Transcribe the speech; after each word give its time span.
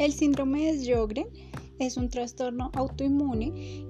El 0.00 0.14
síndrome 0.14 0.64
de 0.64 0.78
Sjögren 0.78 1.26
es 1.78 1.98
un 1.98 2.08
trastorno 2.08 2.70
autoinmune 2.72 3.86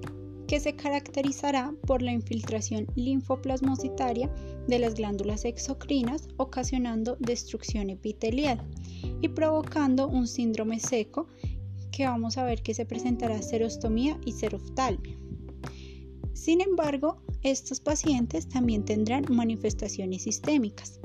que 0.49 0.59
se 0.59 0.75
caracterizará 0.75 1.73
por 1.87 2.03
la 2.03 2.11
infiltración 2.11 2.89
linfoplasmocitaria 2.97 4.29
de 4.67 4.81
las 4.81 4.95
glándulas 4.95 5.45
exocrinas, 5.45 6.27
ocasionando 6.37 7.17
destrucción 7.21 7.91
epitelial 7.91 8.61
y 9.23 9.29
provocando 9.29 10.09
un 10.09 10.27
síndrome 10.27 10.81
seco 10.81 11.29
que 11.93 12.07
vamos 12.07 12.39
a 12.39 12.45
ver 12.45 12.61
que 12.61 12.75
se 12.75 12.87
presentará 12.87 13.41
serostomía 13.41 14.19
y 14.27 14.33
seroftalmia. 14.33 15.17
Sin 16.33 16.61
embargo, 16.61 17.23
estos 17.45 17.79
pacientes 17.79 18.49
también 18.49 18.85
tendrán 18.85 19.27
manifestaciones 19.29 20.23
sistémicas. 20.23 20.99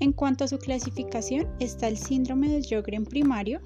En 0.00 0.12
cuanto 0.12 0.44
a 0.44 0.48
su 0.48 0.58
clasificación, 0.58 1.46
está 1.60 1.88
el 1.88 1.98
síndrome 1.98 2.48
de 2.48 2.62
Sjögren 2.62 3.04
primario, 3.04 3.60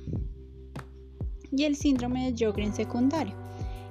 y 1.53 1.65
el 1.65 1.77
síndrome 1.77 2.31
de 2.31 2.37
Sjögren 2.37 2.75
secundario. 2.75 3.35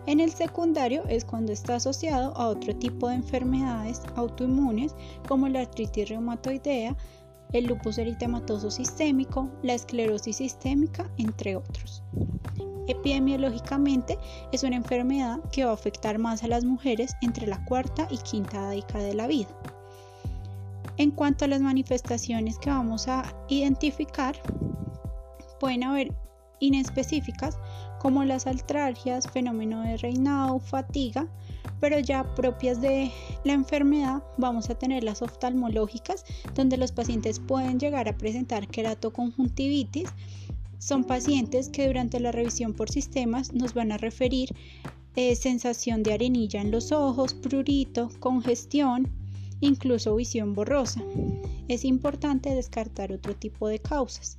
En 0.07 0.19
el 0.19 0.31
secundario 0.31 1.03
es 1.07 1.23
cuando 1.23 1.52
está 1.52 1.75
asociado 1.75 2.35
a 2.35 2.47
otro 2.47 2.75
tipo 2.75 3.07
de 3.07 3.15
enfermedades 3.15 4.02
autoinmunes 4.15 4.95
como 5.27 5.47
la 5.47 5.61
artritis 5.61 6.09
reumatoidea, 6.09 6.97
el 7.53 7.66
lupus 7.66 7.97
eritematoso 7.97 8.71
sistémico, 8.71 9.49
la 9.61 9.73
esclerosis 9.73 10.38
sistémica, 10.38 11.09
entre 11.17 11.55
otros. 11.55 12.02
Epidemiológicamente 12.88 14.17
es 14.52 14.63
una 14.63 14.77
enfermedad 14.77 15.39
que 15.52 15.66
va 15.66 15.71
a 15.71 15.75
afectar 15.75 16.17
más 16.17 16.43
a 16.43 16.47
las 16.47 16.66
mujeres 16.66 17.13
entre 17.21 17.45
la 17.45 17.63
cuarta 17.66 18.07
y 18.09 18.17
quinta 18.17 18.69
década 18.69 19.03
de 19.03 19.13
la 19.13 19.27
vida. 19.27 19.49
En 20.97 21.11
cuanto 21.11 21.45
a 21.45 21.47
las 21.47 21.61
manifestaciones 21.61 22.57
que 22.57 22.69
vamos 22.69 23.07
a 23.07 23.23
identificar, 23.49 24.36
pueden 25.59 25.83
haber 25.83 26.20
inespecíficas 26.62 27.58
como 28.00 28.23
las 28.23 28.48
altralgias, 28.48 29.30
fenómeno 29.30 29.81
de 29.81 29.98
reinado, 29.98 30.59
fatiga, 30.59 31.28
pero 31.81 32.00
ya 32.00 32.34
propias 32.36 32.80
de 32.80 33.12
la 33.44 33.54
enfermedad 33.54 34.23
vamos 34.38 34.70
a 34.70 34.76
tener 34.76 35.04
las 35.04 35.22
oftalmológicas, 35.22 36.23
donde 36.56 36.78
los 36.78 36.94
pacientes 36.94 37.39
pueden 37.39 37.80
llegar 37.80 38.08
a 38.08 38.17
presentar 38.17 38.67
queratoconjuntivitis. 38.67 40.09
Son 40.78 41.04
pacientes 41.04 41.70
que 41.70 41.88
durante 41.88 42.20
la 42.20 42.32
revisión 42.32 42.73
por 42.73 42.89
sistemas 42.89 43.54
nos 43.54 43.73
van 43.73 43.92
a 43.92 43.98
referir 43.98 44.50
eh, 45.16 45.36
sensación 45.36 46.04
de 46.04 46.14
arenilla 46.14 46.62
en 46.62 46.72
los 46.72 46.92
ojos, 46.92 47.34
prurito, 47.34 48.09
congestión, 48.20 49.09
incluso 49.59 50.16
visión 50.16 50.54
borrosa. 50.54 51.02
Es 51.67 51.84
importante 51.86 52.54
descartar 52.56 53.12
otro 53.12 53.36
tipo 53.36 53.67
de 53.67 53.80
causas. 53.80 54.38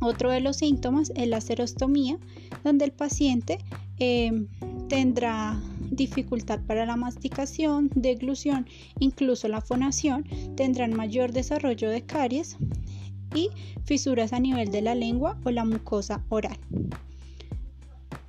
Otro 0.00 0.30
de 0.30 0.40
los 0.40 0.58
síntomas 0.58 1.12
es 1.16 1.28
la 1.28 1.40
serostomía, 1.40 2.18
donde 2.64 2.84
el 2.84 2.92
paciente 2.92 3.58
em, 3.98 4.46
tendrá 4.88 5.60
dificultad 5.90 6.60
para 6.66 6.86
la 6.86 6.96
masticación, 6.96 7.90
deglución, 7.94 8.66
incluso 9.00 9.48
la 9.48 9.60
fonación, 9.60 10.24
tendrán 10.56 10.94
mayor 10.94 11.32
desarrollo 11.32 11.90
de 11.90 12.02
caries 12.02 12.56
y 13.34 13.50
fisuras 13.84 14.32
a 14.32 14.40
nivel 14.40 14.70
de 14.70 14.82
la 14.82 14.94
lengua 14.94 15.38
o 15.44 15.50
la 15.50 15.64
mucosa 15.64 16.24
oral. 16.28 16.58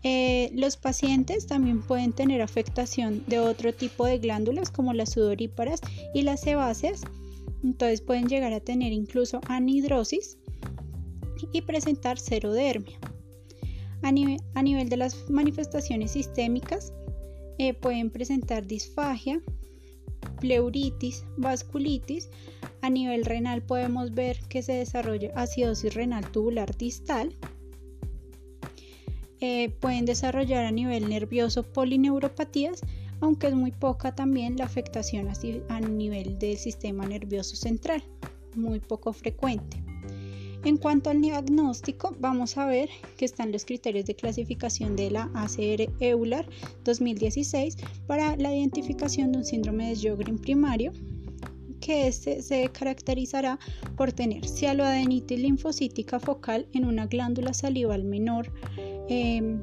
Eh, 0.01 0.49
los 0.53 0.77
pacientes 0.77 1.45
también 1.45 1.81
pueden 1.81 2.13
tener 2.13 2.41
afectación 2.41 3.23
de 3.27 3.39
otro 3.39 3.73
tipo 3.73 4.05
de 4.05 4.17
glándulas 4.17 4.71
como 4.71 4.93
las 4.93 5.11
sudoríparas 5.11 5.81
y 6.13 6.21
las 6.21 6.41
sebáceas, 6.41 7.01
entonces 7.63 8.01
pueden 8.01 8.27
llegar 8.27 8.53
a 8.53 8.61
tener 8.61 8.93
incluso 8.93 9.41
anhidrosis 9.47 10.38
y 11.51 11.61
presentar 11.61 12.19
serodermia. 12.19 12.99
A, 14.01 14.11
nivel 14.11 14.89
de 14.89 14.97
las 14.97 15.29
manifestaciones 15.29 16.11
sistémicas, 16.11 16.93
eh, 17.57 17.73
pueden 17.73 18.09
presentar 18.09 18.65
disfagia, 18.65 19.41
pleuritis, 20.39 21.25
vasculitis. 21.37 22.29
A 22.81 22.89
nivel 22.89 23.25
renal 23.25 23.61
podemos 23.61 24.13
ver 24.13 24.39
que 24.47 24.61
se 24.61 24.73
desarrolla 24.73 25.31
acidosis 25.35 25.93
renal 25.93 26.31
tubular 26.31 26.77
distal. 26.77 27.35
Eh, 29.41 29.69
pueden 29.81 30.05
desarrollar 30.05 30.65
a 30.65 30.71
nivel 30.71 31.09
nervioso 31.09 31.63
polineuropatías, 31.63 32.81
aunque 33.19 33.47
es 33.47 33.53
muy 33.53 33.71
poca 33.71 34.15
también 34.15 34.57
la 34.57 34.65
afectación 34.65 35.27
a 35.69 35.79
nivel 35.81 36.39
del 36.39 36.57
sistema 36.57 37.05
nervioso 37.05 37.55
central, 37.57 38.03
muy 38.55 38.79
poco 38.79 39.11
frecuente. 39.11 39.88
En 40.65 40.75
cuanto 40.75 41.09
al 41.09 41.21
diagnóstico, 41.21 42.15
vamos 42.19 42.57
a 42.57 42.65
ver 42.65 42.89
que 43.17 43.23
están 43.23 43.51
los 43.51 43.63
criterios 43.63 44.05
de 44.05 44.15
clasificación 44.15 44.95
de 44.97 45.09
la 45.09 45.31
ACR 45.33 45.89
EULAR 46.01 46.45
2016 46.83 47.77
para 48.07 48.35
la 48.35 48.53
identificación 48.53 49.31
de 49.31 49.39
un 49.39 49.45
síndrome 49.45 49.87
de 49.89 49.95
Sjögren 49.95 50.37
primario, 50.37 50.91
que 51.79 52.07
este 52.07 52.41
se 52.41 52.69
caracterizará 52.69 53.57
por 53.95 54.11
tener 54.11 54.45
cialoadenitis 54.47 55.39
linfocítica 55.39 56.19
focal 56.19 56.67
en 56.73 56.85
una 56.85 57.05
glándula 57.05 57.53
salival 57.53 58.03
menor 58.03 58.51
em, 59.07 59.61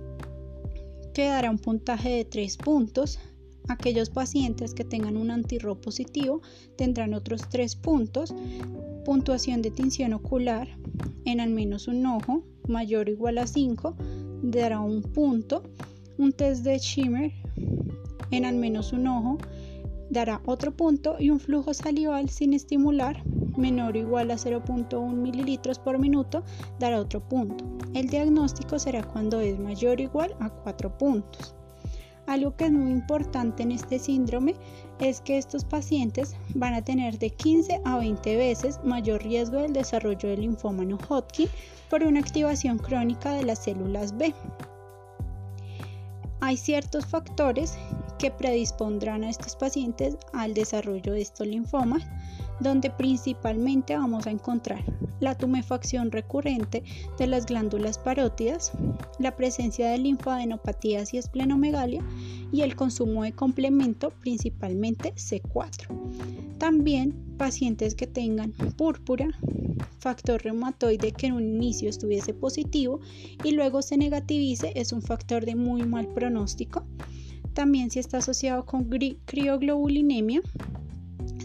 que 1.12 1.26
dará 1.26 1.50
un 1.50 1.58
puntaje 1.58 2.08
de 2.08 2.24
3 2.24 2.56
puntos. 2.56 3.18
Aquellos 3.68 4.10
pacientes 4.10 4.74
que 4.74 4.84
tengan 4.84 5.16
un 5.16 5.30
antirro 5.30 5.80
positivo 5.80 6.40
tendrán 6.76 7.14
otros 7.14 7.48
3 7.48 7.76
puntos 7.76 8.34
puntuación 9.06 9.62
de 9.62 9.70
tinción 9.70 10.12
ocular 10.14 10.66
en 11.24 11.38
al 11.38 11.50
menos 11.50 11.86
un 11.86 12.04
ojo 12.06 12.42
mayor 12.66 13.06
o 13.06 13.10
igual 13.12 13.38
a 13.38 13.46
5 13.46 13.94
dará 14.42 14.80
un 14.80 15.00
punto. 15.00 15.62
Un 16.18 16.32
test 16.32 16.64
de 16.64 16.76
Shimmer 16.78 17.32
en 18.32 18.44
al 18.44 18.56
menos 18.56 18.92
un 18.92 19.06
ojo 19.06 19.38
dará 20.10 20.40
otro 20.44 20.76
punto 20.76 21.16
y 21.20 21.30
un 21.30 21.38
flujo 21.38 21.72
salival 21.72 22.28
sin 22.30 22.52
estimular 22.52 23.22
menor 23.56 23.94
o 23.94 23.98
igual 23.98 24.32
a 24.32 24.34
0.1 24.34 25.12
mililitros 25.12 25.78
por 25.78 26.00
minuto 26.00 26.42
dará 26.80 27.00
otro 27.00 27.20
punto. 27.28 27.64
El 27.94 28.08
diagnóstico 28.08 28.78
será 28.80 29.04
cuando 29.04 29.40
es 29.40 29.56
mayor 29.58 29.98
o 29.98 30.02
igual 30.02 30.34
a 30.40 30.50
4 30.50 30.98
puntos. 30.98 31.54
Algo 32.26 32.56
que 32.56 32.64
es 32.64 32.72
muy 32.72 32.90
importante 32.90 33.62
en 33.62 33.72
este 33.72 33.98
síndrome 33.98 34.56
es 34.98 35.20
que 35.20 35.38
estos 35.38 35.64
pacientes 35.64 36.34
van 36.54 36.74
a 36.74 36.82
tener 36.82 37.18
de 37.18 37.30
15 37.30 37.80
a 37.84 37.98
20 37.98 38.36
veces 38.36 38.80
mayor 38.84 39.22
riesgo 39.22 39.58
del 39.58 39.72
desarrollo 39.72 40.28
del 40.28 40.40
linfoma 40.40 40.84
no 40.84 40.98
Hodgkin 41.08 41.48
por 41.88 42.02
una 42.02 42.20
activación 42.20 42.78
crónica 42.78 43.32
de 43.32 43.44
las 43.44 43.62
células 43.62 44.16
B. 44.16 44.34
Hay 46.40 46.56
ciertos 46.56 47.06
factores 47.06 47.78
que 48.18 48.30
predispondrán 48.30 49.24
a 49.24 49.30
estos 49.30 49.56
pacientes 49.56 50.16
al 50.32 50.54
desarrollo 50.54 51.12
de 51.12 51.22
estos 51.22 51.46
linfomas, 51.46 52.02
donde 52.60 52.90
principalmente 52.90 53.96
vamos 53.96 54.26
a 54.26 54.30
encontrar 54.30 54.84
la 55.20 55.36
tumefacción 55.36 56.10
recurrente 56.10 56.82
de 57.18 57.26
las 57.26 57.46
glándulas 57.46 57.98
parótidas, 57.98 58.72
la 59.18 59.34
presencia 59.36 59.88
de 59.88 59.98
linfadenopatías 59.98 61.14
y 61.14 61.18
esplenomegalia 61.18 62.02
y 62.52 62.62
el 62.62 62.76
consumo 62.76 63.22
de 63.22 63.32
complemento, 63.32 64.10
principalmente 64.10 65.14
C4. 65.14 66.56
También 66.58 67.14
pacientes 67.36 67.94
que 67.94 68.06
tengan 68.06 68.52
púrpura, 68.52 69.28
factor 69.98 70.42
reumatoide 70.42 71.12
que 71.12 71.26
en 71.26 71.34
un 71.34 71.44
inicio 71.44 71.90
estuviese 71.90 72.32
positivo 72.32 73.00
y 73.44 73.52
luego 73.52 73.82
se 73.82 73.96
negativice 73.96 74.72
es 74.74 74.92
un 74.92 75.02
factor 75.02 75.44
de 75.44 75.54
muy 75.54 75.82
mal 75.84 76.08
pronóstico. 76.08 76.84
También 77.54 77.90
si 77.90 77.98
está 77.98 78.18
asociado 78.18 78.66
con 78.66 78.88
crioglobulinemia, 79.24 80.42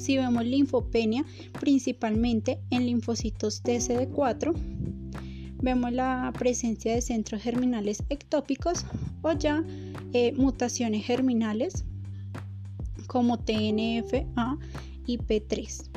si 0.02 0.18
vemos 0.18 0.46
linfopenia 0.46 1.24
principalmente 1.60 2.60
en 2.72 2.86
linfocitos 2.88 3.64
TCD4, 3.64 4.54
vemos 5.62 5.92
la 5.92 6.34
presencia 6.38 6.94
de 6.96 7.02
centros 7.02 7.42
germinales 7.42 8.04
ectópicos 8.10 8.86
o 9.22 9.32
ya 9.34 9.64
eh, 10.14 10.34
mutaciones 10.34 11.06
germinales 11.06 11.86
como 13.06 13.38
TNFA 13.38 14.58
y 15.06 15.18
P3. 15.18 15.90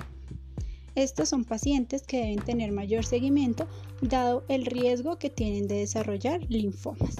Estos 0.94 1.28
son 1.30 1.44
pacientes 1.44 2.02
que 2.02 2.18
deben 2.18 2.44
tener 2.44 2.72
mayor 2.72 3.04
seguimiento 3.04 3.66
dado 4.00 4.44
el 4.48 4.66
riesgo 4.66 5.18
que 5.18 5.30
tienen 5.30 5.66
de 5.66 5.76
desarrollar 5.76 6.40
linfomas. 6.48 7.16